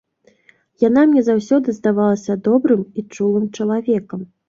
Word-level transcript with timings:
Яна 0.83 1.03
мне 1.11 1.21
заўсёды 1.27 1.77
здавалася 1.79 2.41
добрым 2.51 2.81
і 2.99 3.07
чулым 3.13 3.51
чалавекам. 3.57 4.31